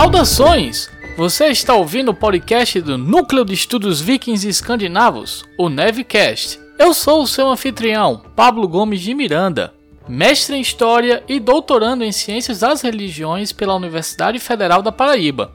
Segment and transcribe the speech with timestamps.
[0.00, 0.90] Saudações!
[1.14, 6.58] Você está ouvindo o podcast do Núcleo de Estudos Vikings Escandinavos, o Nevcast.
[6.78, 9.74] Eu sou o seu anfitrião, Pablo Gomes de Miranda,
[10.08, 15.52] mestre em História e doutorando em Ciências das Religiões pela Universidade Federal da Paraíba.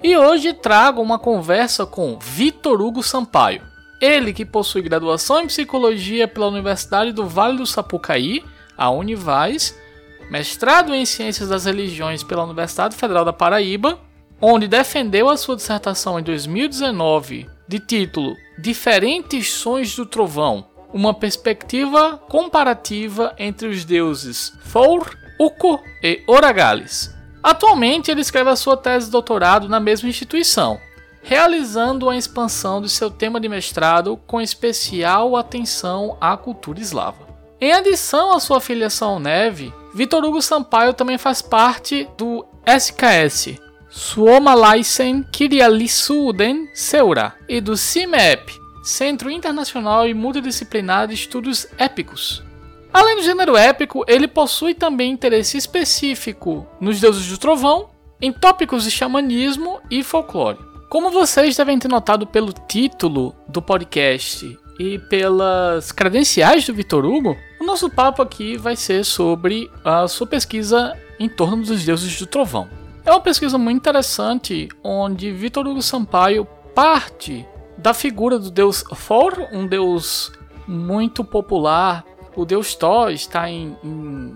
[0.00, 3.62] E hoje trago uma conversa com Vitor Hugo Sampaio.
[4.00, 8.44] Ele que possui graduação em Psicologia pela Universidade do Vale do Sapucaí,
[8.76, 9.76] a Univais,
[10.30, 13.98] mestrado em Ciências das Religiões pela Universidade Federal da Paraíba,
[14.40, 22.18] onde defendeu a sua dissertação em 2019 de título Diferentes Sons do Trovão, uma perspectiva
[22.28, 27.14] comparativa entre os deuses Thor, Ukko e Oragales.
[27.42, 30.80] Atualmente ele escreve a sua tese de doutorado na mesma instituição,
[31.22, 37.27] realizando a expansão de seu tema de mestrado com especial atenção à cultura eslava.
[37.60, 43.58] Em adição à sua filiação Neve, Vitor Hugo Sampaio também faz parte do SKS,
[43.90, 48.52] Suomalaisen Kirjallisuuden Seura, e do CIMEP,
[48.84, 52.44] Centro Internacional e Multidisciplinar de Estudos Épicos.
[52.92, 58.84] Além do gênero épico, ele possui também interesse específico nos deuses do trovão, em tópicos
[58.84, 60.58] de xamanismo e folclore.
[60.88, 67.36] Como vocês devem ter notado pelo título do podcast e pelas credenciais do Vitor Hugo,
[67.68, 72.66] nosso papo aqui vai ser sobre a sua pesquisa em torno dos deuses do trovão.
[73.04, 77.46] É uma pesquisa muito interessante onde Vitor Hugo Sampaio parte
[77.76, 80.32] da figura do deus Thor, um deus
[80.66, 82.06] muito popular.
[82.34, 84.34] O deus Thor está em, em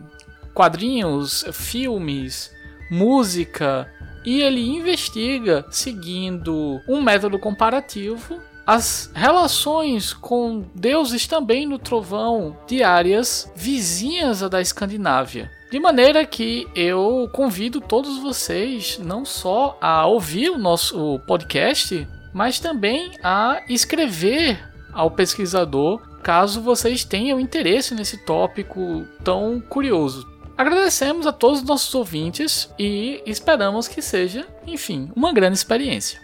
[0.52, 2.52] quadrinhos, filmes,
[2.90, 3.90] música,
[4.26, 12.82] e ele investiga seguindo um método comparativo as relações com deuses também no trovão de
[12.82, 15.50] áreas vizinhas à da Escandinávia.
[15.70, 22.60] De maneira que eu convido todos vocês não só a ouvir o nosso podcast, mas
[22.60, 24.62] também a escrever
[24.92, 30.30] ao pesquisador caso vocês tenham interesse nesse tópico tão curioso.
[30.56, 36.20] Agradecemos a todos os nossos ouvintes e esperamos que seja, enfim, uma grande experiência.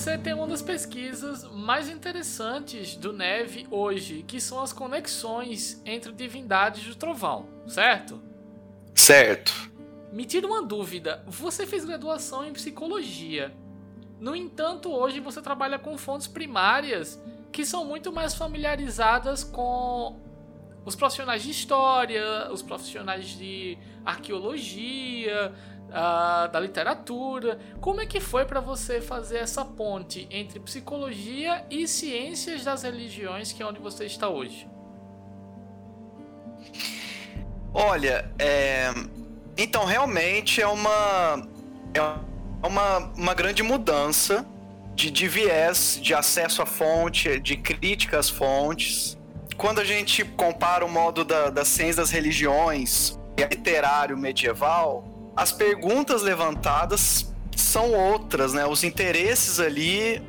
[0.00, 6.10] Você tem uma das pesquisas mais interessantes do Neve hoje, que são as conexões entre
[6.10, 8.18] divindades do trovão, certo?
[8.94, 9.52] Certo.
[10.10, 13.54] Me tira uma dúvida: você fez graduação em psicologia.
[14.18, 17.22] No entanto, hoje você trabalha com fontes primárias
[17.52, 20.18] que são muito mais familiarizadas com
[20.84, 25.52] os profissionais de história, os profissionais de arqueologia,
[25.90, 27.58] uh, da literatura.
[27.80, 33.52] Como é que foi para você fazer essa ponte entre psicologia e ciências das religiões,
[33.52, 34.68] que é onde você está hoje?
[37.72, 38.90] Olha, é...
[39.56, 41.46] então realmente é uma
[41.94, 44.46] é uma, uma grande mudança
[44.94, 49.16] de, de viés, de acesso à fonte, de crítica às fontes.
[49.60, 55.04] Quando a gente compara o modo da, da ciência das religiões e literário medieval,
[55.36, 58.64] as perguntas levantadas são outras, né?
[58.64, 60.22] Os interesses ali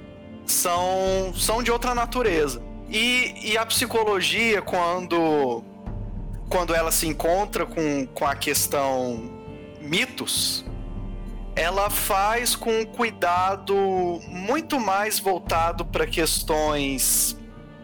[0.46, 2.62] são, são de outra natureza.
[2.90, 5.63] E, e a psicologia, quando,
[6.50, 9.31] quando ela se encontra com, com a questão
[9.80, 10.66] mitos,
[11.56, 13.74] ela faz com um cuidado
[14.28, 17.39] muito mais voltado para questões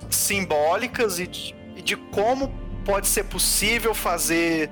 [0.10, 2.50] simbólicas e de, de como
[2.86, 4.70] pode ser possível fazer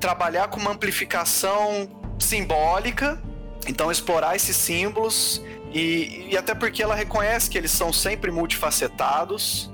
[0.00, 1.88] trabalhar com uma amplificação
[2.18, 3.20] simbólica,
[3.66, 5.42] então explorar esses símbolos
[5.72, 9.70] e, e até porque ela reconhece que eles são sempre multifacetados,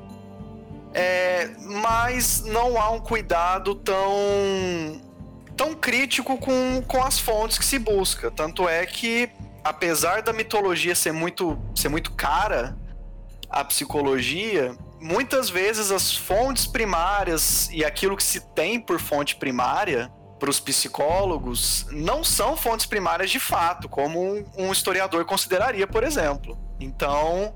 [0.92, 5.02] é, mas não há um cuidado tão
[5.56, 8.28] tão crítico com, com as fontes que se busca.
[8.30, 9.30] Tanto é que,
[9.62, 12.76] apesar da mitologia ser muito, ser muito cara,
[13.48, 20.10] a psicologia, muitas vezes as fontes primárias e aquilo que se tem por fonte primária
[20.40, 26.58] para os psicólogos não são fontes primárias de fato, como um, historiador consideraria, por exemplo.
[26.80, 27.54] Então,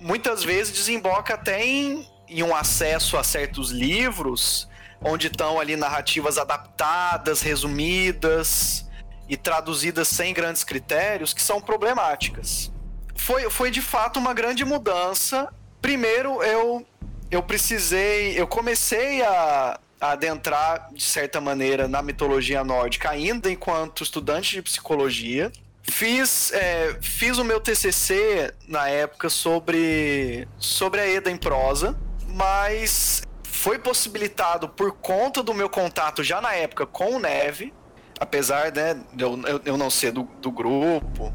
[0.00, 4.66] muitas vezes desemboca até em, em um acesso a certos livros
[4.98, 8.88] onde estão ali narrativas adaptadas, resumidas
[9.28, 12.72] e traduzidas sem grandes critérios que são problemáticas.
[13.14, 15.52] Foi, foi de fato uma grande mudança
[15.86, 16.84] Primeiro, eu
[17.30, 24.56] eu precisei, eu comecei a, adentrar de certa maneira na mitologia nórdica ainda enquanto estudante
[24.56, 25.52] de psicologia.
[25.84, 31.96] Fiz, é, fiz o meu TCC na época sobre, sobre a Eda em prosa,
[32.30, 37.72] mas foi possibilitado por conta do meu contato já na época com o Neve,
[38.18, 41.32] apesar né, eu, eu não ser do, do grupo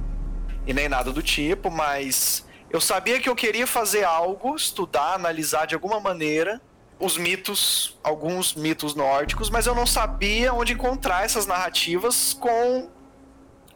[0.68, 5.66] e nem nada do tipo, mas eu sabia que eu queria fazer algo, estudar, analisar
[5.66, 6.62] de alguma maneira
[7.00, 12.90] os mitos, alguns mitos nórdicos, mas eu não sabia onde encontrar essas narrativas com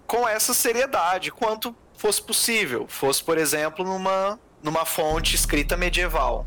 [0.07, 2.85] com essa seriedade, quanto fosse possível.
[2.87, 6.45] Fosse, por exemplo, numa numa fonte escrita medieval.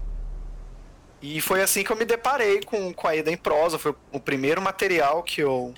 [1.23, 3.79] E foi assim que eu me deparei com, com a Ida em prosa.
[3.79, 5.75] Foi o primeiro material que eu,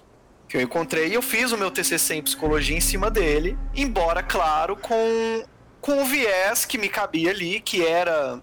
[0.49, 1.09] que eu encontrei.
[1.09, 3.59] E eu fiz o meu TCC em psicologia em cima dele.
[3.75, 5.45] Embora, claro, com,
[5.81, 8.41] com o viés que me cabia ali, que era.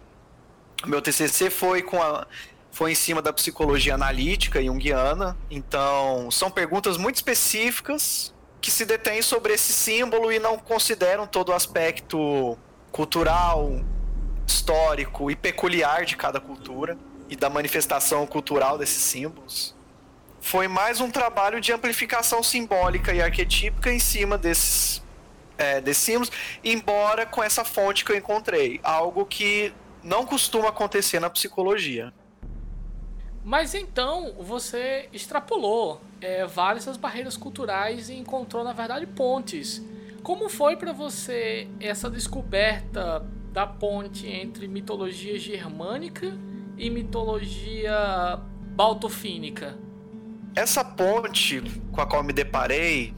[0.85, 2.25] Meu TCC foi com a.
[2.71, 5.35] Foi em cima da psicologia analítica junguiana.
[5.49, 11.49] Então, são perguntas muito específicas que se detêm sobre esse símbolo e não consideram todo
[11.49, 12.57] o aspecto
[12.91, 13.79] cultural,
[14.45, 16.97] histórico e peculiar de cada cultura
[17.29, 19.75] e da manifestação cultural desses símbolos.
[20.39, 25.03] Foi mais um trabalho de amplificação simbólica e arquetípica em cima desses,
[25.57, 26.31] é, desses símbolos,
[26.63, 29.73] embora com essa fonte que eu encontrei, algo que
[30.03, 32.13] não costuma acontecer na psicologia.
[33.43, 39.81] Mas então você extrapolou é, várias as barreiras culturais e encontrou, na verdade, pontes.
[40.21, 46.37] Como foi para você essa descoberta da ponte entre mitologia germânica
[46.77, 48.37] e mitologia
[48.75, 49.77] baltofínica?
[50.53, 51.61] Essa ponte
[51.91, 53.13] com a qual me deparei,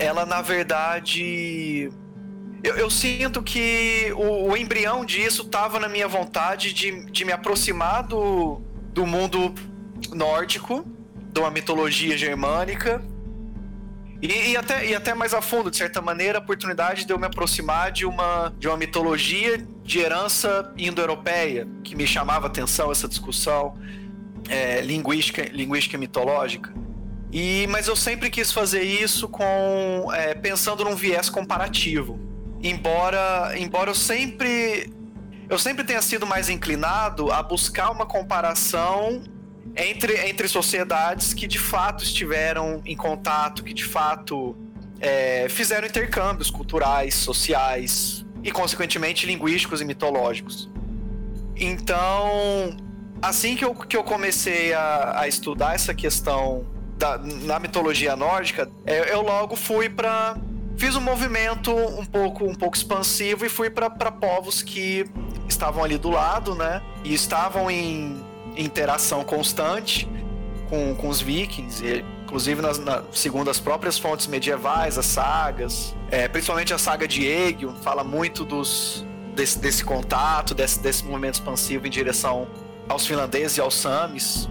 [0.00, 1.92] ela na verdade.
[2.62, 7.32] Eu, eu sinto que o, o, embrião disso estava na minha vontade de, de me
[7.32, 8.60] aproximar do,
[8.92, 9.54] do mundo
[10.12, 10.84] nórdico,
[11.32, 13.02] de uma mitologia germânica,
[14.22, 17.18] e, e, até, e até mais a fundo, de certa maneira, a oportunidade de eu
[17.18, 23.08] me aproximar de uma, de uma mitologia de herança indo-europeia, que me chamava atenção essa
[23.08, 23.74] discussão
[24.48, 26.70] é, linguística, linguística mitológica.
[27.32, 32.18] E, mas eu sempre quis fazer isso com é, pensando num viés comparativo.
[32.62, 34.92] Embora, embora eu sempre
[35.48, 39.22] eu sempre tenha sido mais inclinado a buscar uma comparação
[39.76, 44.56] entre, entre sociedades que de fato estiveram em contato, que de fato
[45.00, 50.70] é, fizeram intercâmbios culturais, sociais e, consequentemente, linguísticos e mitológicos.
[51.56, 52.76] Então,
[53.20, 56.64] assim que eu, que eu comecei a, a estudar essa questão
[57.00, 60.36] da, na mitologia nórdica, é, eu logo fui para
[60.76, 65.06] fiz um movimento um pouco um pouco expansivo e fui para povos que
[65.48, 66.82] estavam ali do lado, né?
[67.02, 68.22] E estavam em
[68.54, 70.06] interação constante
[70.68, 75.96] com, com os vikings, e, inclusive nas, na, segundo as próprias fontes medievais, as sagas,
[76.10, 79.04] é, principalmente a saga de Egil, fala muito dos,
[79.34, 82.46] desse, desse contato, desse, desse movimento expansivo em direção
[82.88, 84.48] aos finlandeses e aos samis,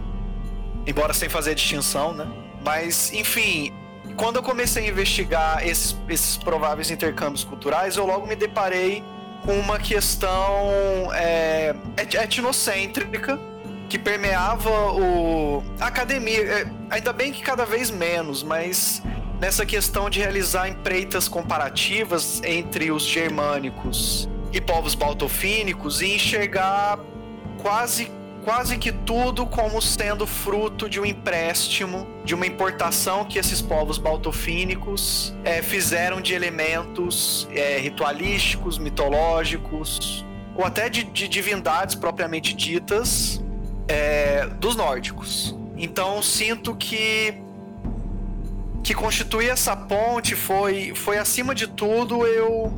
[0.86, 2.28] embora sem fazer distinção, né?
[2.64, 3.74] Mas, enfim,
[4.16, 9.04] quando eu comecei a investigar esses, esses prováveis intercâmbios culturais, eu logo me deparei
[9.46, 13.40] com uma questão é, etnocêntrica
[13.88, 16.42] que permeava o a academia.
[16.42, 19.02] É, ainda bem que cada vez menos, mas
[19.40, 27.00] nessa questão de realizar empreitas comparativas entre os germânicos e povos baltofínicos e enxergar
[27.62, 28.12] quase
[28.50, 34.00] quase que tudo como sendo fruto de um empréstimo, de uma importação que esses povos
[34.00, 40.26] baltofínicos é, fizeram de elementos é, ritualísticos, mitológicos,
[40.56, 43.40] ou até de, de divindades propriamente ditas,
[43.88, 45.56] é, dos nórdicos.
[45.78, 47.36] Então sinto que
[48.84, 52.74] que constituir essa ponte foi foi acima de tudo eu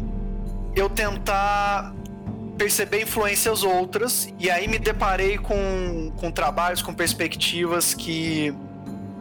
[0.76, 1.94] eu tentar
[2.62, 8.54] perceber influências outras e aí me deparei com, com trabalhos com perspectivas que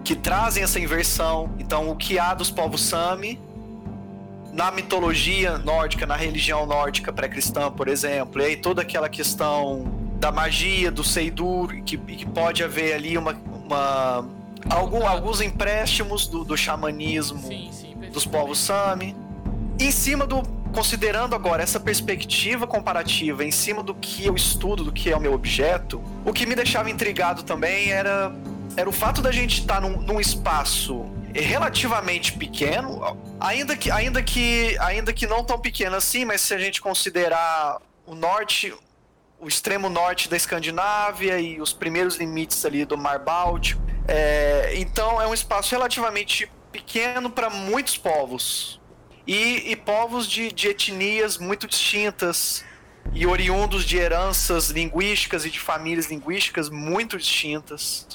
[0.05, 1.51] que trazem essa inversão.
[1.59, 3.41] Então o que há dos povos Sami
[4.53, 9.85] na mitologia nórdica, na religião nórdica pré-cristã, por exemplo, e aí toda aquela questão
[10.19, 14.29] da magia, do Seidur, que, que pode haver ali uma, uma
[14.69, 19.17] algum, alguns empréstimos do, do xamanismo sim, sim, dos povos Sami.
[19.81, 20.43] Em cima do.
[20.75, 25.21] Considerando agora essa perspectiva comparativa em cima do que eu estudo, do que é o
[25.21, 28.33] meu objeto, o que me deixava intrigado também era,
[28.77, 34.79] era o fato da gente estar num, num espaço relativamente pequeno, ainda que, ainda que
[34.79, 38.73] ainda que não tão pequeno assim, mas se a gente considerar o norte
[39.41, 43.83] o extremo norte da Escandinávia e os primeiros limites ali do Mar Báltico.
[44.07, 48.80] É, então é um espaço relativamente pequeno para muitos povos.
[49.27, 52.65] E, e povos de, de etnias muito distintas
[53.13, 58.07] e oriundos de heranças linguísticas e de famílias linguísticas muito distintas.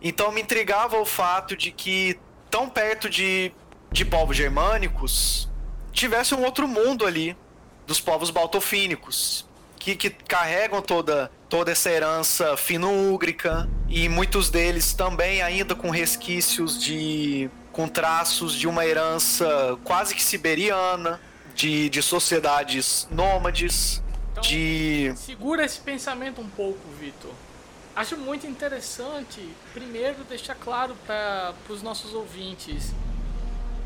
[0.00, 2.18] Então me intrigava o fato de que,
[2.50, 3.52] tão perto de,
[3.90, 5.48] de povos germânicos,
[5.92, 7.36] tivesse um outro mundo ali,
[7.86, 9.46] dos povos baltofínicos,
[9.78, 16.80] que, que carregam toda, toda essa herança fino-úgrica, e muitos deles também ainda com resquícios
[16.80, 17.48] de.
[17.76, 21.20] Com traços de uma herança quase que siberiana,
[21.54, 24.02] de, de sociedades nômades.
[24.32, 25.12] Então, de.
[25.14, 27.32] Segura esse pensamento um pouco, Vitor.
[27.94, 32.94] Acho muito interessante, primeiro, deixar claro para os nossos ouvintes.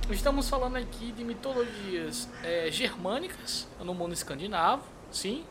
[0.09, 5.45] Estamos falando aqui de mitologias é, germânicas no mundo escandinavo, sim.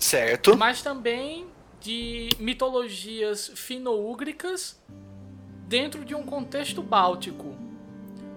[0.00, 0.56] Certo.
[0.56, 1.46] Mas também
[1.80, 4.76] de mitologias fino-úgricas
[5.66, 7.54] dentro de um contexto báltico.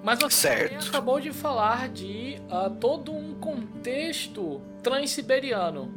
[0.03, 0.87] Mas você certo.
[0.89, 5.93] acabou de falar de uh, todo um contexto transiberiano.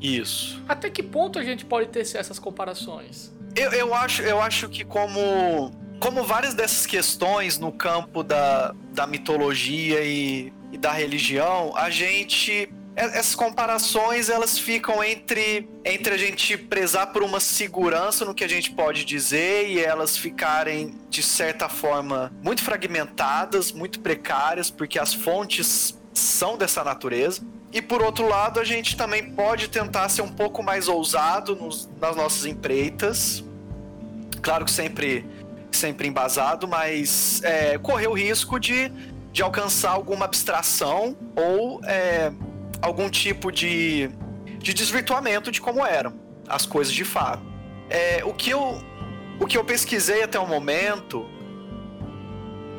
[0.00, 0.62] Isso.
[0.68, 3.32] Até que ponto a gente pode tecer essas comparações?
[3.56, 9.06] Eu, eu, acho, eu acho que como, como várias dessas questões no campo da, da
[9.06, 16.58] mitologia e, e da religião, a gente essas comparações elas ficam entre, entre a gente
[16.58, 21.68] prezar por uma segurança no que a gente pode dizer e elas ficarem, de certa
[21.68, 27.40] forma, muito fragmentadas, muito precárias, porque as fontes são dessa natureza.
[27.72, 31.88] E por outro lado, a gente também pode tentar ser um pouco mais ousado nos,
[32.00, 33.44] nas nossas empreitas.
[34.42, 35.24] Claro que sempre,
[35.70, 38.90] sempre embasado, mas é, correr o risco de,
[39.32, 42.32] de alcançar alguma abstração ou é,
[42.80, 44.10] algum tipo de,
[44.58, 46.14] de desvirtuamento de como eram
[46.48, 47.42] as coisas de fato.
[47.90, 48.80] É, o, que eu,
[49.40, 51.26] o que eu pesquisei até o momento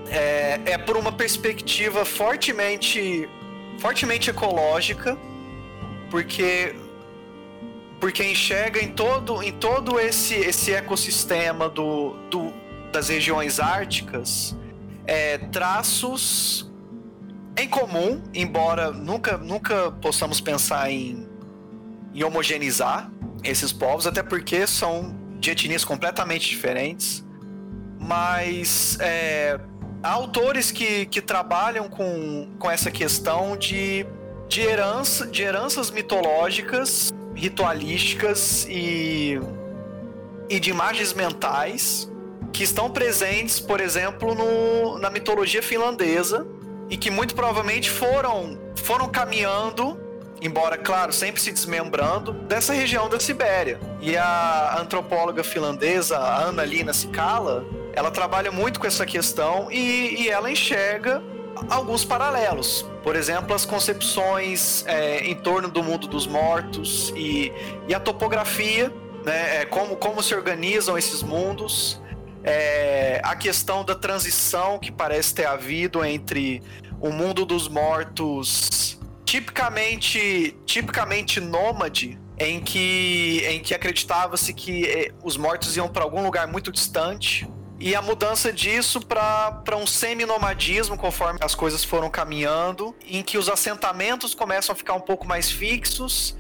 [0.10, 3.28] é, é por uma perspectiva fortemente,
[3.80, 5.18] fortemente ecológica,
[6.10, 6.76] porque
[8.00, 12.54] porque enxerga em todo, em todo esse, esse ecossistema do, do,
[12.94, 14.56] das regiões árticas
[15.10, 16.69] é, traços
[17.60, 21.28] em comum, embora nunca, nunca possamos pensar em,
[22.14, 23.12] em homogeneizar
[23.44, 27.26] esses povos, até porque são de etnias completamente diferentes.
[28.00, 29.60] Mas é,
[30.02, 34.06] há autores que, que trabalham com, com essa questão de,
[34.48, 39.40] de, herança, de heranças mitológicas, ritualísticas e,
[40.50, 42.10] e de imagens mentais
[42.54, 46.48] que estão presentes, por exemplo, no, na mitologia finlandesa
[46.90, 50.00] e que muito provavelmente foram, foram caminhando,
[50.42, 53.80] embora, claro, sempre se desmembrando, dessa região da Sibéria.
[54.02, 60.30] E a antropóloga finlandesa, Anna Lina Sikala, ela trabalha muito com essa questão e, e
[60.30, 61.22] ela enxerga
[61.70, 62.86] alguns paralelos.
[63.04, 67.52] Por exemplo, as concepções é, em torno do mundo dos mortos e,
[67.88, 68.92] e a topografia,
[69.26, 72.02] né, é, como, como se organizam esses mundos
[72.44, 76.62] é, a questão da transição que parece ter havido entre
[77.02, 85.38] o mundo dos mortos tipicamente tipicamente nômade em que em que acreditava-se que eh, os
[85.38, 87.48] mortos iam para algum lugar muito distante
[87.80, 93.48] e a mudança disso para um semi-nomadismo conforme as coisas foram caminhando, em que os
[93.48, 96.38] assentamentos começam a ficar um pouco mais fixos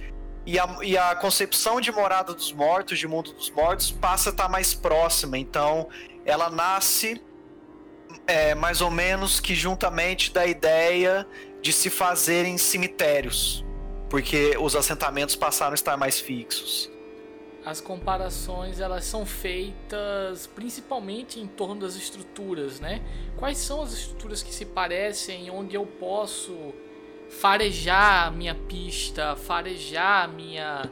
[0.49, 4.31] e a, e a concepção de morada dos mortos, de mundo dos mortos, passa a
[4.31, 5.37] estar tá mais próxima.
[5.37, 5.87] Então,
[6.25, 7.21] ela nasce
[8.25, 11.27] é, mais ou menos que juntamente da ideia
[11.61, 13.63] de se fazerem cemitérios,
[14.09, 16.89] porque os assentamentos passaram a estar mais fixos.
[17.63, 23.03] As comparações elas são feitas principalmente em torno das estruturas, né?
[23.37, 26.73] Quais são as estruturas que se parecem, onde eu posso
[27.29, 30.91] farejar a minha pista, farejar a minha,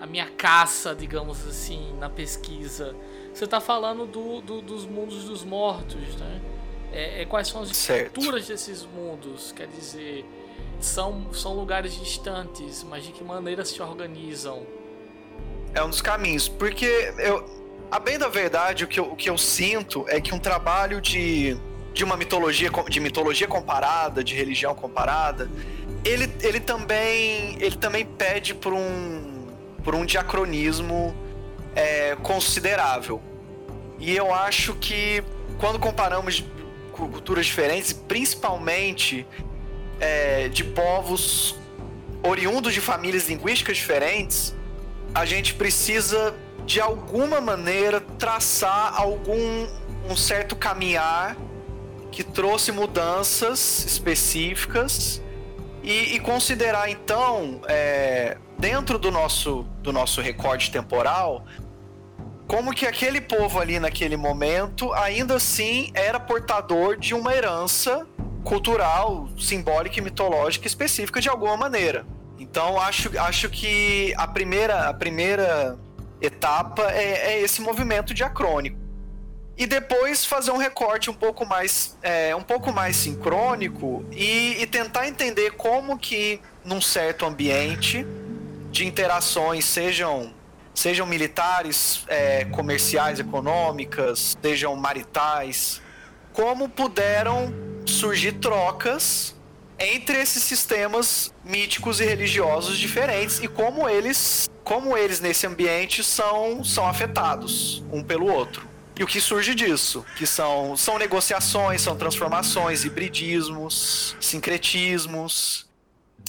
[0.00, 2.94] a minha caça, digamos assim, na pesquisa.
[3.32, 6.40] Você está falando do, do, dos mundos dos mortos, né?
[6.92, 9.52] É, é quais são as estruturas desses mundos?
[9.52, 10.24] Quer dizer,
[10.80, 14.66] são, são lugares distantes, mas de que maneira se organizam?
[15.74, 17.44] É um dos caminhos, porque eu,
[17.90, 21.00] a bem da verdade, o que eu, o que eu sinto é que um trabalho
[21.00, 21.56] de
[21.96, 25.50] de uma mitologia de mitologia comparada, de religião comparada,
[26.04, 29.46] ele, ele também ele também pede por um
[29.82, 31.16] por um diacronismo
[31.74, 33.22] é, considerável.
[33.98, 35.24] E eu acho que
[35.58, 36.44] quando comparamos
[36.92, 39.26] culturas diferentes, principalmente
[39.98, 41.56] é, de povos
[42.22, 44.54] oriundos de famílias linguísticas diferentes,
[45.14, 46.34] a gente precisa
[46.66, 49.66] de alguma maneira traçar algum
[50.10, 51.36] um certo caminhar
[52.16, 55.20] que trouxe mudanças específicas
[55.82, 61.44] e, e considerar então é, dentro do nosso do nosso recorde temporal
[62.46, 68.06] como que aquele povo ali naquele momento ainda assim era portador de uma herança
[68.42, 72.06] cultural, simbólica e mitológica específica de alguma maneira.
[72.38, 75.78] Então acho, acho que a primeira, a primeira
[76.18, 78.85] etapa é, é esse movimento diacrônico.
[79.58, 84.66] E depois fazer um recorte um pouco mais, é, um pouco mais sincrônico e, e
[84.66, 88.06] tentar entender como que num certo ambiente
[88.70, 90.34] de interações, sejam
[90.74, 95.80] sejam militares, é, comerciais, econômicas, sejam maritais,
[96.34, 97.50] como puderam
[97.86, 99.34] surgir trocas
[99.78, 106.62] entre esses sistemas míticos e religiosos diferentes e como eles, como eles nesse ambiente são,
[106.62, 108.75] são afetados um pelo outro.
[108.98, 110.04] E o que surge disso?
[110.16, 115.66] Que são, são negociações, são transformações, hibridismos, sincretismos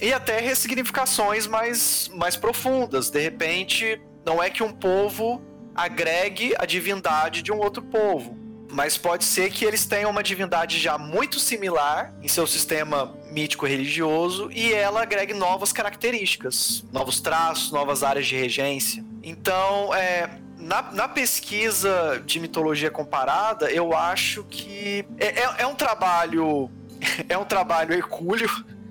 [0.02, 3.10] e até ressignificações mais, mais profundas.
[3.10, 5.42] De repente, não é que um povo
[5.74, 8.38] agregue a divindade de um outro povo,
[8.70, 13.66] mas pode ser que eles tenham uma divindade já muito similar em seu sistema mítico
[13.66, 19.06] religioso e ela agregue novas características, novos traços, novas áreas de regência.
[19.24, 25.76] Então, é, na, na, pesquisa de mitologia comparada, eu acho que é, é, é um
[25.76, 26.70] trabalho
[27.30, 28.50] é um trabalho hercúleo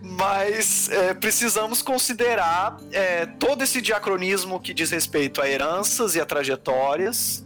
[0.09, 6.25] mas é, precisamos considerar é, todo esse diacronismo que diz respeito a heranças e a
[6.25, 7.45] trajetórias,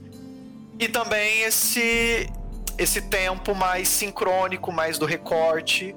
[0.78, 2.28] e também esse,
[2.76, 5.96] esse tempo mais sincrônico, mais do recorte,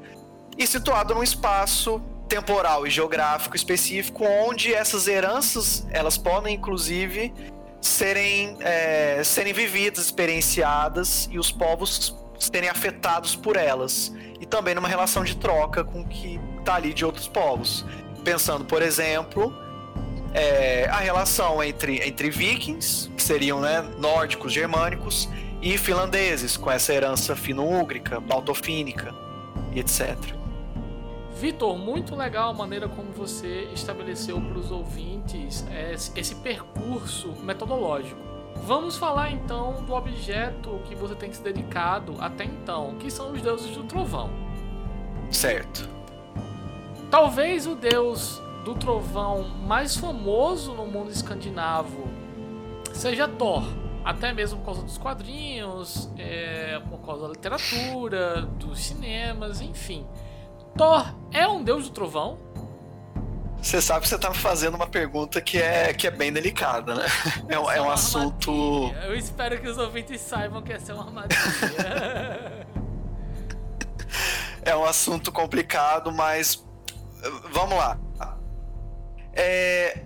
[0.58, 7.34] e situado num espaço temporal e geográfico específico, onde essas heranças elas podem inclusive
[7.84, 14.14] serem, é, serem vividas, experienciadas, e os povos serem afetados por elas.
[14.40, 17.86] E também numa relação de troca com que tá ali de outros povos.
[18.24, 19.54] Pensando, por exemplo,
[20.34, 25.30] é, a relação entre, entre vikings, que seriam né, nórdicos, germânicos,
[25.62, 29.14] e finlandeses, com essa herança fino-úgrica, baltofínica
[29.76, 30.18] etc.
[31.44, 35.66] Vitor, muito legal a maneira como você estabeleceu para os ouvintes
[36.16, 38.18] esse percurso metodológico.
[38.66, 43.42] Vamos falar então do objeto que você tem se dedicado até então, que são os
[43.42, 44.30] deuses do trovão.
[45.30, 45.90] Certo.
[47.12, 52.08] Talvez o deus do trovão mais famoso no mundo escandinavo
[52.94, 53.66] seja Thor.
[54.06, 60.08] Até mesmo por causa dos quadrinhos, é, por causa da literatura, dos cinemas, enfim.
[60.76, 62.38] Thor é um deus do trovão?
[63.62, 67.06] Você sabe que você tá fazendo uma pergunta que é, que é bem delicada, né?
[67.48, 68.92] É, um, é um assunto.
[69.06, 72.68] Eu espero que os ouvintes saibam que essa é uma armadilha.
[74.64, 76.62] é um assunto complicado, mas
[77.52, 77.98] vamos lá.
[79.34, 80.02] É,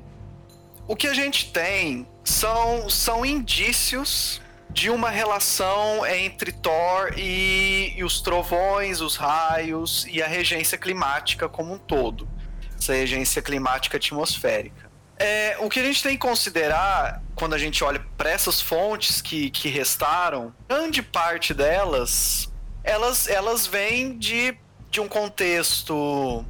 [0.88, 4.40] o que a gente tem são, são indícios
[4.78, 11.50] de uma relação entre Thor e, e, os trovões, os raios e a regência climática
[11.50, 12.30] como um todo,
[12.78, 14.88] essa regência climática atmosférica.
[15.18, 19.20] É, o que a gente tem que considerar quando a gente olha para essas fontes
[19.20, 22.48] que, que restaram, grande parte delas,
[22.84, 24.56] elas, elas vêm de,
[24.92, 26.46] de um contexto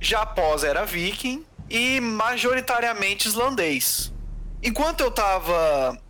[0.00, 4.14] já após era viking e majoritariamente islandês.
[4.62, 6.00] Enquanto eu estava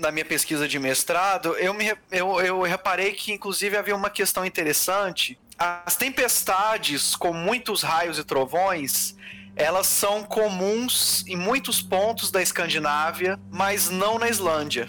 [0.00, 4.44] na minha pesquisa de mestrado, eu, me, eu, eu reparei que inclusive havia uma questão
[4.44, 5.38] interessante.
[5.58, 9.14] As tempestades com muitos raios e trovões,
[9.54, 14.88] elas são comuns em muitos pontos da Escandinávia, mas não na Islândia.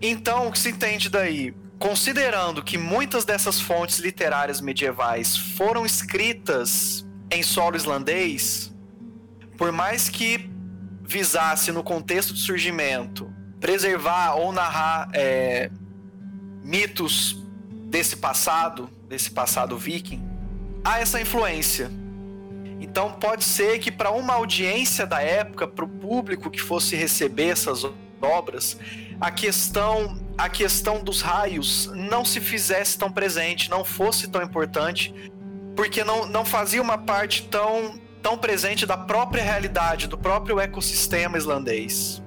[0.00, 1.52] Então, o que se entende daí?
[1.80, 8.72] Considerando que muitas dessas fontes literárias medievais foram escritas em solo islandês,
[9.56, 10.48] por mais que
[11.02, 13.27] visasse no contexto de surgimento
[13.60, 15.70] preservar ou narrar é,
[16.62, 17.36] mitos
[17.86, 20.22] desse passado, desse passado viking,
[20.84, 21.90] há essa influência.
[22.80, 27.48] Então pode ser que para uma audiência da época, para o público que fosse receber
[27.48, 27.84] essas
[28.20, 28.78] obras,
[29.20, 35.12] a questão a questão dos raios não se fizesse tão presente, não fosse tão importante,
[35.74, 41.36] porque não, não fazia uma parte tão, tão presente da própria realidade, do próprio ecossistema
[41.36, 42.22] islandês.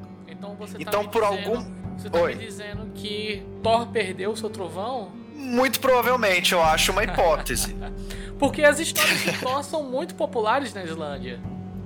[0.61, 1.97] Então você tá então, por dizendo, algum.
[1.97, 2.35] Você tá Oi.
[2.35, 5.11] me dizendo que Thor perdeu o seu trovão?
[5.35, 7.75] Muito provavelmente, eu acho uma hipótese.
[8.37, 11.39] porque as histórias de Thor são muito populares na Islândia.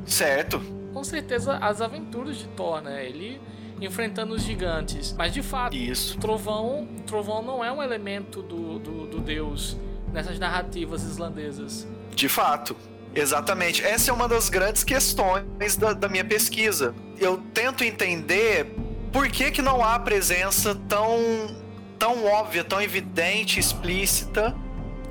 [0.06, 0.60] Certo.
[0.94, 3.06] Com certeza as aventuras de Thor, né?
[3.06, 3.42] Ele
[3.82, 5.14] enfrentando os gigantes.
[5.18, 6.18] Mas de fato, Isso.
[6.18, 9.76] trovão, trovão não é um elemento do, do, do deus
[10.14, 11.88] nessas narrativas islandesas.
[12.16, 12.76] De fato.
[13.16, 13.82] Exatamente.
[13.84, 16.94] Essa é uma das grandes questões da, da minha pesquisa.
[17.18, 18.76] Eu tento entender
[19.12, 21.56] por que, que não há presença tão,
[21.98, 24.54] tão óbvia, tão evidente, explícita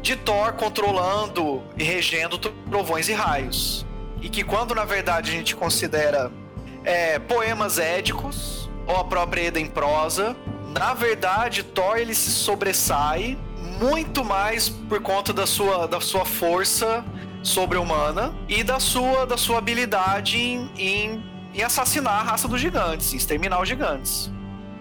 [0.02, 3.86] de Thor controlando e regendo trovões e raios.
[4.20, 6.30] E que quando na verdade a gente considera
[6.84, 10.36] é, poemas édicos ou a própria Eda em prosa,
[10.78, 13.38] na verdade Thor ele se sobressai
[13.80, 17.02] muito mais por conta da sua, da sua força
[17.44, 21.22] sobre-humana e da sua, da sua habilidade em, em,
[21.54, 24.32] em assassinar a raça dos gigantes, em exterminar os gigantes.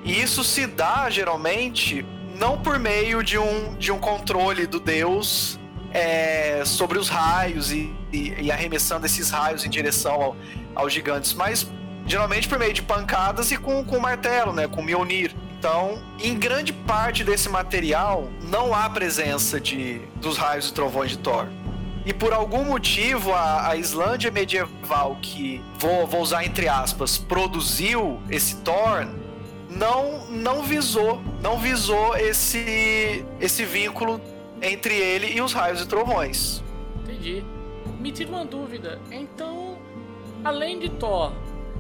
[0.03, 5.59] E isso se dá geralmente não por meio de um, de um controle do deus
[5.91, 10.35] é, sobre os raios e, e, e, arremessando esses raios em direção ao,
[10.73, 11.69] aos gigantes, mas
[12.05, 15.35] geralmente por meio de pancadas e com, com martelo, né, com Mjolnir.
[15.59, 21.19] Então, em grande parte desse material não há presença de dos raios e trovões de
[21.19, 21.47] Thor.
[22.05, 28.21] E por algum motivo a, a Islândia medieval que vou, vou usar entre aspas produziu
[28.29, 29.07] esse Thor
[29.69, 34.19] não não visou não visou esse esse vínculo
[34.61, 36.63] entre ele e os raios e trovões.
[37.03, 37.43] Entendi.
[37.99, 38.99] Me tira uma dúvida.
[39.11, 39.77] Então,
[40.43, 41.33] além de Thor,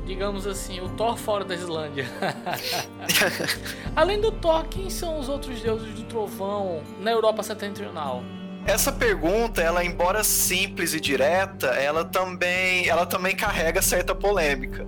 [0.05, 2.05] digamos assim, o Thor fora da Islândia.
[3.95, 8.21] além do Thor, quem são os outros deuses do trovão na Europa setentrional?
[8.65, 14.87] Essa pergunta, ela embora simples e direta, ela também, ela também carrega certa polêmica.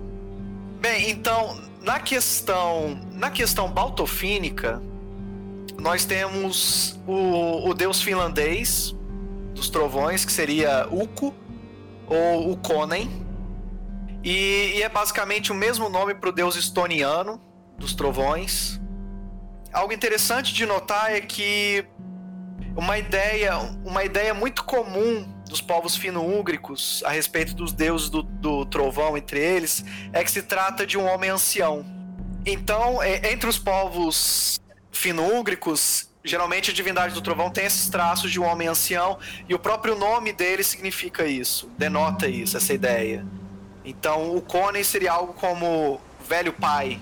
[0.80, 4.82] Bem, então, na questão, na questão baltofínica,
[5.78, 8.94] nós temos o, o deus finlandês
[9.54, 11.34] dos trovões, que seria Ukko
[12.06, 13.24] ou Ukkonen.
[14.24, 17.40] E, e é basicamente o mesmo nome para o deus estoniano
[17.78, 18.80] dos trovões.
[19.72, 21.84] Algo interessante de notar é que
[22.76, 28.66] uma ideia, uma ideia muito comum dos povos fino-úgricos a respeito dos deuses do, do,
[28.66, 31.84] trovão entre eles é que se trata de um homem ancião.
[32.44, 38.40] Então, é, entre os povos fino-úgricos, geralmente a divindade do trovão tem esses traços de
[38.40, 43.24] um homem ancião e o próprio nome dele significa isso, denota isso, essa ideia.
[43.84, 47.00] Então, o Conen seria algo como velho pai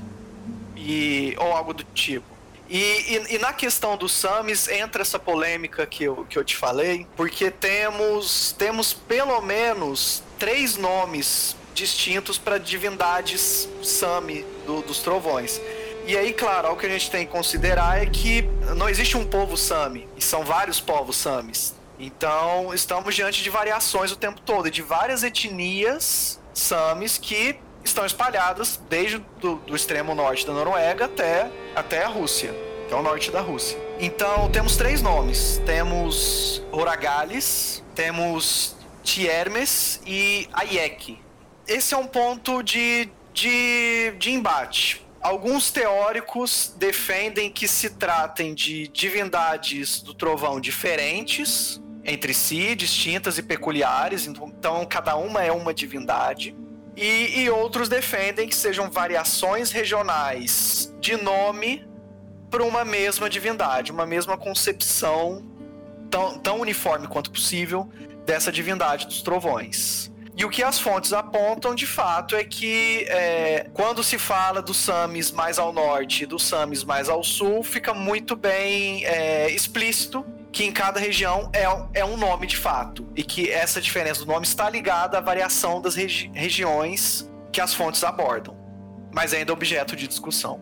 [0.76, 2.33] e ou algo do tipo.
[2.68, 6.56] E, e, e, na questão dos Samis entra essa polêmica que eu, que eu te
[6.56, 15.60] falei, porque temos, temos pelo menos três nomes distintos para divindades Sami do, dos trovões.
[16.06, 18.42] E aí, claro, o que a gente tem que considerar é que
[18.76, 21.74] não existe um povo Sami, e são vários povos Samis.
[21.98, 28.80] Então, estamos diante de variações o tempo todo, de várias etnias Samis que estão espalhadas
[28.88, 32.54] desde do, do extremo norte da Noruega até, até a Rússia,
[32.88, 33.78] que é o norte da Rússia.
[34.00, 41.18] Então temos três nomes: temos Horagalis, temos Tiermes e Ayek.
[41.66, 45.04] Esse é um ponto de, de, de embate.
[45.20, 53.42] Alguns teóricos defendem que se tratem de divindades do trovão diferentes entre si, distintas e
[53.42, 56.54] peculiares, então cada uma é uma divindade.
[56.96, 61.86] E, e outros defendem que sejam variações regionais de nome
[62.50, 65.44] para uma mesma divindade, uma mesma concepção
[66.08, 67.88] tão, tão uniforme quanto possível
[68.24, 70.12] dessa divindade dos trovões.
[70.36, 74.76] E o que as fontes apontam, de fato, é que é, quando se fala dos
[74.76, 80.24] Samis mais ao norte e dos Samis mais ao sul, fica muito bem é, explícito
[80.54, 81.64] que em cada região é,
[81.98, 83.04] é um nome de fato.
[83.16, 87.74] E que essa diferença do nome está ligada à variação das regi regiões que as
[87.74, 88.56] fontes abordam.
[89.12, 90.60] Mas ainda é objeto de discussão.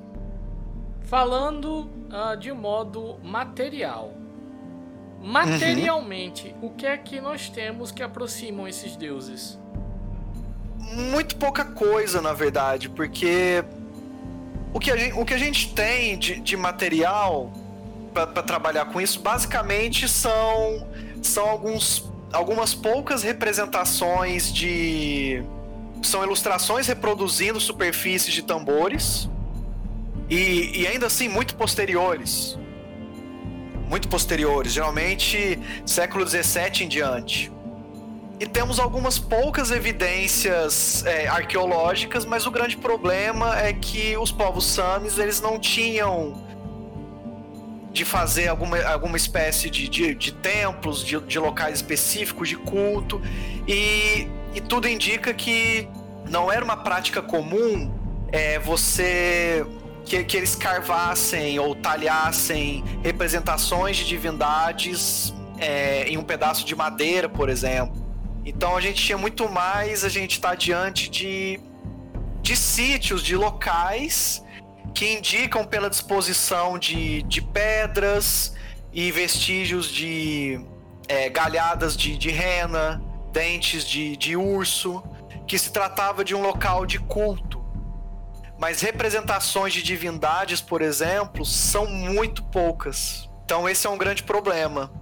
[1.03, 4.15] Falando uh, de modo material.
[5.21, 6.69] Materialmente, uhum.
[6.69, 9.61] o que é que nós temos que aproximam esses deuses?
[10.79, 13.63] Muito pouca coisa, na verdade, porque
[14.73, 17.53] o que a gente, o que a gente tem de, de material
[18.13, 20.87] para trabalhar com isso, basicamente são,
[21.23, 25.43] são alguns, algumas poucas representações de.
[26.03, 29.29] São ilustrações reproduzindo superfícies de tambores.
[30.29, 32.59] E, e ainda assim muito posteriores.
[33.89, 37.53] Muito posteriores, geralmente século XVII em diante.
[38.41, 44.67] E temos algumas poucas evidências é, arqueológicas, mas o grande problema é que os povos
[44.67, 46.35] Samis eles não tinham
[47.93, 53.21] de fazer alguma, alguma espécie de, de, de templos, de, de locais específicos de culto.
[53.69, 55.89] E e tudo indica que
[56.29, 57.91] não era uma prática comum
[58.31, 59.65] é, você
[60.05, 67.29] que, que eles carvassem ou talhassem representações de divindades é, em um pedaço de madeira,
[67.29, 67.95] por exemplo.
[68.45, 71.61] Então a gente tinha muito mais, a gente está diante de,
[72.43, 74.43] de sítios, de locais
[74.95, 78.55] que indicam pela disposição de, de pedras
[78.93, 80.61] e vestígios de
[81.09, 85.03] é, galhadas de, de rena, dentes de, de urso,
[85.47, 87.63] que se tratava de um local de culto.
[88.59, 93.29] Mas representações de divindades, por exemplo, são muito poucas.
[93.45, 94.93] Então esse é um grande problema.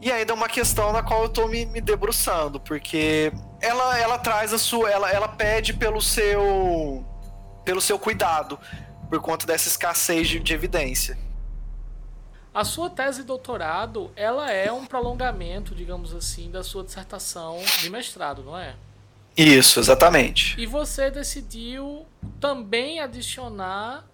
[0.00, 4.18] E ainda é uma questão na qual eu estou me, me, debruçando, porque ela, ela
[4.18, 4.90] traz a sua.
[4.90, 7.04] Ela, ela pede pelo seu.
[7.64, 8.58] pelo seu cuidado,
[9.10, 11.18] por conta dessa escassez de, de evidência.
[12.54, 17.90] A sua tese de doutorado, ela é um prolongamento, digamos assim, da sua dissertação de
[17.90, 18.74] mestrado, não é?
[19.36, 20.60] Isso, exatamente.
[20.60, 22.06] E você decidiu
[22.40, 24.04] também adicionar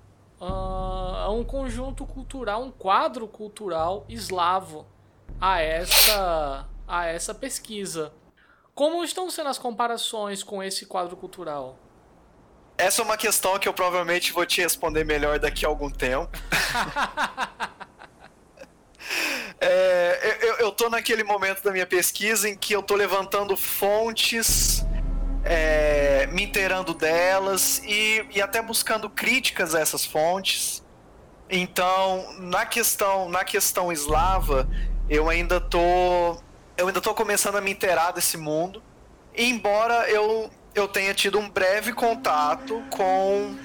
[0.40, 4.86] uh, um conjunto cultural, um quadro cultural eslavo
[5.40, 8.12] a essa, a essa pesquisa.
[8.74, 11.78] Como estão sendo as comparações com esse quadro cultural?
[12.78, 16.30] Essa é uma questão que eu provavelmente vou te responder melhor daqui a algum tempo.
[19.58, 24.84] É, eu, eu tô naquele momento da minha pesquisa em que eu tô levantando fontes,
[25.44, 30.84] é, me inteirando delas e, e até buscando críticas a essas fontes.
[31.48, 34.68] Então, na questão, na questão eslava,
[35.08, 36.36] eu ainda tô
[36.76, 38.82] eu ainda tô começando a me inteirar desse mundo.
[39.34, 43.56] Embora eu eu tenha tido um breve contato com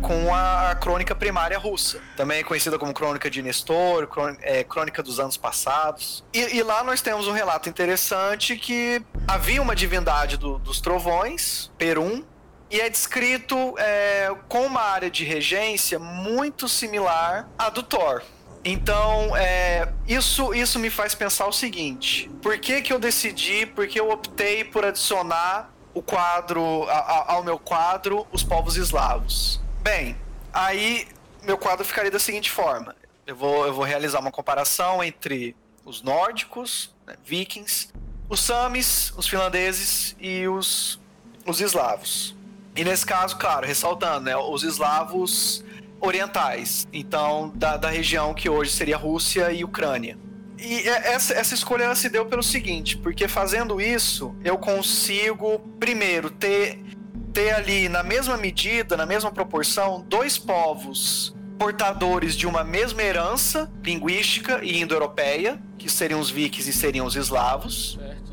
[0.00, 4.08] com a crônica primária russa, também conhecida como Crônica de Nestor,
[4.40, 6.24] é, Crônica dos Anos Passados.
[6.34, 11.70] E, e, lá nós temos um relato interessante que havia uma divindade do, dos trovões,
[11.78, 12.24] Perum,
[12.68, 18.22] e é descrito é, com uma área de regência muito similar à do Thor.
[18.64, 23.86] Então, é, isso, isso me faz pensar o seguinte: por que, que eu decidi, por
[23.86, 29.60] que eu optei por adicionar o quadro, a, a, ao meu quadro, os povos eslavos?
[29.80, 30.16] Bem,
[30.52, 31.08] aí
[31.42, 32.94] meu quadro ficaria da seguinte forma:
[33.26, 37.88] eu vou, eu vou realizar uma comparação entre os nórdicos, né, vikings,
[38.28, 41.00] os samis, os finlandeses e os,
[41.46, 42.34] os eslavos.
[42.74, 45.64] E nesse caso, claro, ressaltando, né, os eslavos
[46.00, 50.18] orientais, então da, da região que hoje seria Rússia e Ucrânia.
[50.62, 55.58] E é, essa, essa escolha ela se deu pelo seguinte, porque fazendo isso eu consigo,
[55.80, 56.78] primeiro, ter
[57.32, 63.70] ter ali na mesma medida, na mesma proporção, dois povos portadores de uma mesma herança
[63.84, 67.96] linguística e indo-europeia, que seriam os vikings e seriam os eslavos.
[68.00, 68.32] Certo.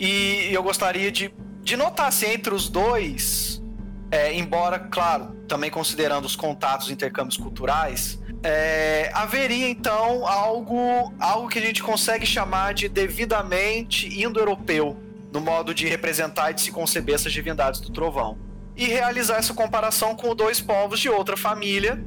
[0.00, 3.62] E eu gostaria de, de notar se entre os dois,
[4.10, 11.48] é, embora, claro, também considerando os contatos e intercâmbios culturais, é, haveria então algo, algo
[11.48, 14.96] que a gente consegue chamar de devidamente indo-europeu
[15.32, 18.38] no modo de representar e de se conceber essas divindades do trovão.
[18.76, 22.02] E realizar essa comparação com dois povos de outra família,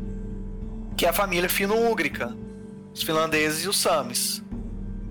[0.95, 2.35] que é a família fino-úgrica,
[2.93, 4.43] os finlandeses e os samis,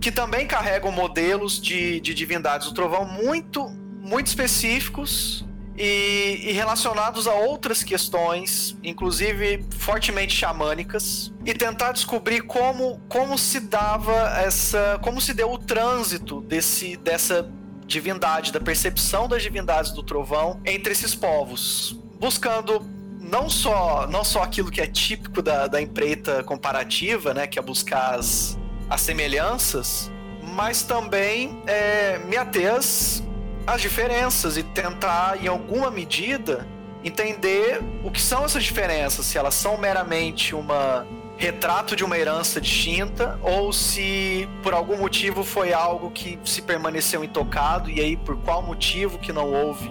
[0.00, 3.68] que também carregam modelos de, de divindades do trovão muito,
[4.00, 5.47] muito específicos
[5.78, 13.60] e, e, relacionados a outras questões, inclusive fortemente xamânicas, e tentar descobrir como, como se
[13.60, 14.98] dava essa.
[15.02, 17.48] como se deu o trânsito desse, dessa
[17.86, 22.84] divindade, da percepção das divindades do trovão entre esses povos, buscando
[23.20, 27.62] não só, não só aquilo que é típico da, da empreita comparativa, né, que é
[27.62, 28.58] buscar as,
[28.90, 30.10] as semelhanças,
[30.42, 33.22] mas também é, me ater às,
[33.68, 36.66] às diferenças e tentar, em alguma medida,
[37.04, 42.60] entender o que são essas diferenças, se elas são meramente uma retrato de uma herança
[42.60, 48.36] distinta ou se por algum motivo foi algo que se permaneceu intocado e aí por
[48.38, 49.88] qual motivo que não houve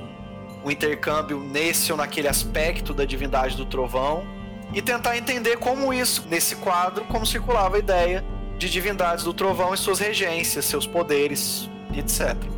[0.66, 4.26] um intercâmbio nesse ou naquele aspecto da divindade do trovão
[4.74, 8.26] e tentar entender como isso nesse quadro como circulava a ideia
[8.58, 12.57] de divindades do trovão e suas regências, seus poderes, etc.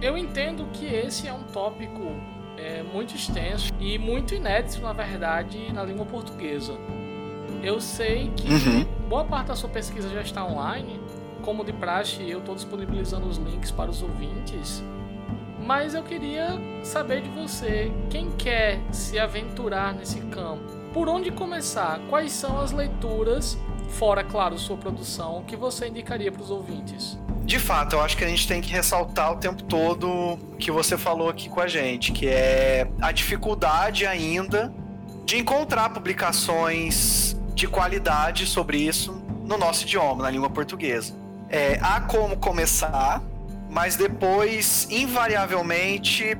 [0.00, 2.14] Eu entendo que esse é um tópico
[2.58, 6.74] é, muito extenso e muito inédito, na verdade, na língua portuguesa.
[7.62, 8.84] Eu sei que uhum.
[9.08, 11.00] boa parte da sua pesquisa já está online.
[11.42, 14.82] Como de praxe, eu estou disponibilizando os links para os ouvintes.
[15.64, 22.00] Mas eu queria saber de você, quem quer se aventurar nesse campo, por onde começar?
[22.08, 27.18] Quais são as leituras, fora, claro, sua produção, que você indicaria para os ouvintes?
[27.44, 30.70] De fato, eu acho que a gente tem que ressaltar o tempo todo o que
[30.70, 34.74] você falou aqui com a gente, que é a dificuldade ainda
[35.24, 39.12] de encontrar publicações de qualidade sobre isso
[39.44, 41.14] no nosso idioma, na língua portuguesa.
[41.48, 43.22] É, há como começar,
[43.70, 46.36] mas depois, invariavelmente,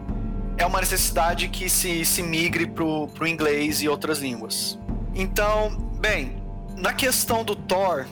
[0.58, 4.78] é uma necessidade que se, se migre para o inglês e outras línguas.
[5.14, 6.42] Então, bem,
[6.76, 8.06] na questão do Thor,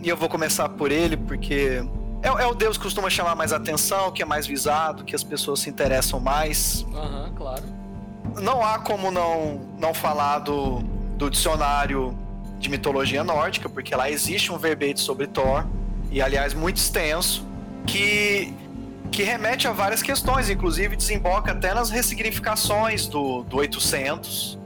[0.00, 1.82] e eu vou começar por ele porque
[2.22, 5.24] é, é, o deus que costuma chamar mais atenção, que é mais visado, que as
[5.24, 6.86] pessoas se interessam mais.
[6.94, 7.62] Aham, uhum, claro.
[8.40, 10.80] Não há como não, não falar do,
[11.16, 12.16] do dicionário
[12.58, 15.66] de mitologia nórdica, porque lá existe um verbete sobre Thor,
[16.10, 17.44] e aliás muito extenso,
[17.86, 18.54] que,
[19.10, 24.61] que remete a várias questões, inclusive desemboca até nas ressignificações do, do 800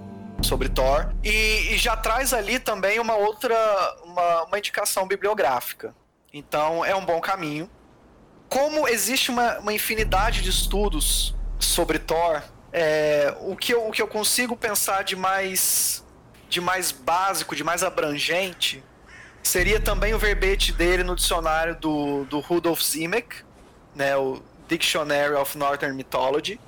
[0.46, 3.56] sobre Thor, e, e já traz ali também uma outra,
[4.04, 5.94] uma, uma indicação bibliográfica.
[6.32, 7.68] Então é um bom caminho.
[8.48, 14.00] Como existe uma, uma infinidade de estudos sobre Thor, é, o, que eu, o que
[14.00, 16.04] eu consigo pensar de mais,
[16.48, 18.85] de mais básico, de mais abrangente,
[19.42, 23.44] seria também o verbete dele no dicionário do, do Rudolf Simek,
[23.94, 26.61] né, o Dictionary of Northern Mythology.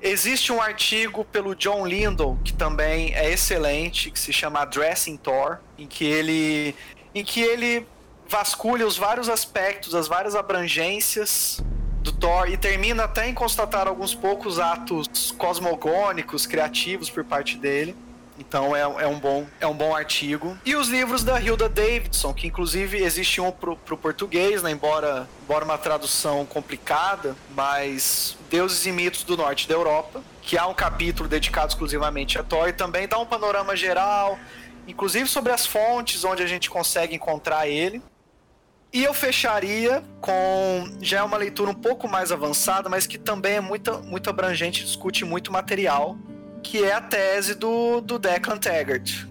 [0.00, 5.58] Existe um artigo pelo John Lindell, que também é excelente, que se chama Addressing Thor,
[5.78, 6.74] em que ele,
[7.14, 7.86] em que ele
[8.28, 11.62] vasculha os vários aspectos, as várias abrangências
[12.00, 17.96] do Thor e termina até em constatar alguns poucos atos cosmogônicos, criativos por parte dele.
[18.38, 20.56] Então é, é, um bom, é um bom artigo.
[20.64, 24.70] E os livros da Hilda Davidson, que inclusive existe um pro, pro português, né?
[24.70, 30.66] embora, embora uma tradução complicada, mas Deuses e Mitos do Norte da Europa, que há
[30.66, 34.38] um capítulo dedicado exclusivamente a Thor, e também dá um panorama geral,
[34.86, 38.02] inclusive sobre as fontes onde a gente consegue encontrar ele.
[38.92, 40.88] E eu fecharia com.
[41.02, 44.84] Já é uma leitura um pouco mais avançada, mas que também é muito, muito abrangente,
[44.84, 46.16] discute muito material,
[46.66, 49.24] que é a tese do, do Declan Taggart.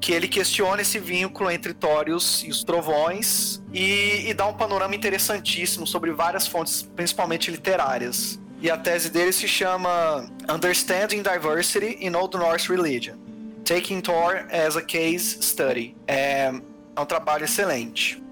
[0.00, 4.94] Que ele questiona esse vínculo entre Tórios e os trovões e, e dá um panorama
[4.94, 8.40] interessantíssimo sobre várias fontes, principalmente literárias.
[8.62, 13.16] E a tese dele se chama Understanding Diversity in Old Norse Religion
[13.64, 15.94] Taking Thor as a Case Study.
[16.06, 16.50] É,
[16.96, 18.22] é um trabalho excelente.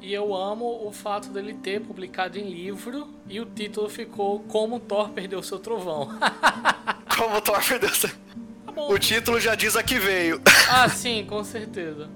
[0.00, 4.80] E eu amo o fato dele ter publicado em livro e o título ficou Como
[4.80, 6.08] Thor Perdeu Seu Trovão.
[7.16, 8.10] Como Thor Perdeu Seu...
[8.10, 10.40] Tá o título já diz a que veio.
[10.70, 12.08] ah, sim, com certeza.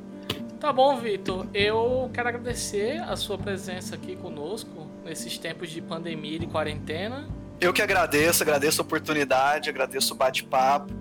[0.61, 1.47] Tá bom, Vitor.
[1.55, 7.27] Eu quero agradecer a sua presença aqui conosco nesses tempos de pandemia e de quarentena.
[7.59, 10.93] Eu que agradeço, agradeço a oportunidade, agradeço o bate-papo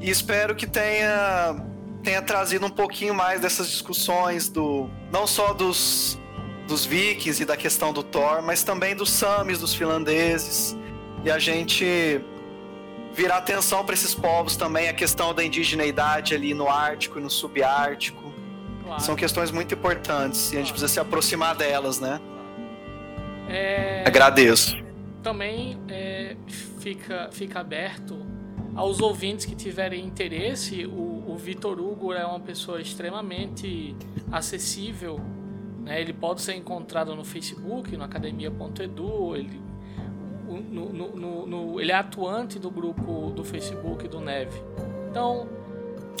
[0.00, 1.64] e espero que tenha
[2.02, 6.16] tenha trazido um pouquinho mais dessas discussões do não só dos
[6.68, 10.76] dos vikings e da questão do Thor, mas também dos samis, dos finlandeses.
[11.24, 12.20] E a gente
[13.18, 17.28] virar atenção para esses povos também, a questão da indigeneidade ali no Ártico e no
[17.28, 18.32] Subártico.
[18.84, 19.02] Claro.
[19.02, 22.20] São questões muito importantes e a gente precisa se aproximar delas, né?
[23.48, 24.04] É...
[24.06, 24.76] Agradeço.
[25.20, 26.36] Também é,
[26.78, 28.24] fica, fica aberto
[28.76, 30.86] aos ouvintes que tiverem interesse.
[30.86, 33.96] O, o Vitor Hugo é uma pessoa extremamente
[34.30, 35.20] acessível
[35.88, 36.00] né?
[36.00, 39.60] Ele pode ser encontrado no Facebook, no academia.edu, ele,
[40.56, 44.62] no, no, no, ele é atuante do grupo do Facebook do Neve.
[45.10, 45.48] Então,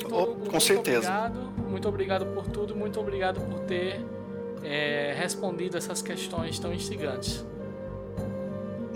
[0.04, 1.08] oh, com muito certeza.
[1.08, 4.04] Obrigado, muito obrigado por tudo, muito obrigado por ter
[4.62, 7.44] é, respondido essas questões tão instigantes.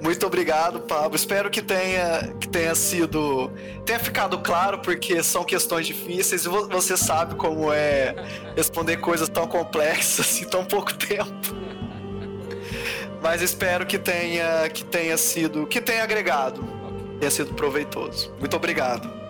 [0.03, 1.15] Muito obrigado, Pablo.
[1.15, 3.53] Espero que tenha, que tenha sido.
[3.87, 8.17] tenha ficado claro, porque são questões difíceis e você sabe como é
[8.57, 11.62] responder coisas tão complexas em tão pouco tempo.
[13.23, 15.67] Mas espero que tenha, que tenha sido.
[15.67, 16.63] que tenha agregado.
[17.21, 18.35] Tenha sido proveitoso.
[18.41, 19.22] Muito obrigado.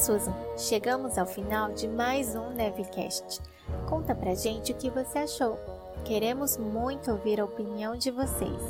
[0.00, 0.34] Susan.
[0.56, 3.42] Chegamos ao final de mais um Nevecast.
[3.86, 5.58] Conta pra gente o que você achou.
[6.06, 8.62] Queremos muito ouvir a opinião de vocês.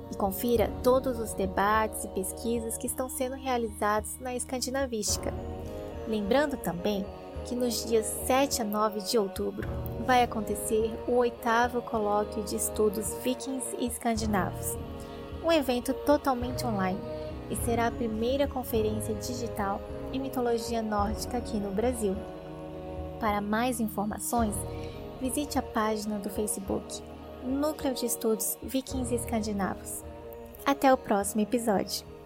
[0.10, 5.34] e confira todos os debates e pesquisas que estão sendo realizados na Escandinavística.
[6.08, 7.06] Lembrando também
[7.44, 9.68] que nos dias 7 a 9 de outubro
[10.06, 14.78] vai acontecer o oitavo colóquio de estudos vikings e escandinavos,
[15.44, 17.02] um evento totalmente online
[17.50, 19.82] e será a primeira conferência digital
[20.14, 22.16] em mitologia nórdica aqui no Brasil.
[23.20, 24.56] Para mais informações,
[25.20, 27.02] visite a página do Facebook
[27.44, 30.04] Núcleo de Estudos Vikings Escandinavos.
[30.66, 32.17] Até o próximo episódio!